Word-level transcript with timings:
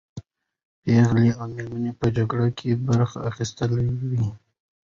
پېغلې 0.83 1.29
او 1.39 1.45
مېرمنې 1.53 1.91
په 1.99 2.05
جګړه 2.17 2.47
کې 2.57 2.69
برخه 2.87 3.17
اخیستلې 3.29 3.87
وې. 4.09 4.25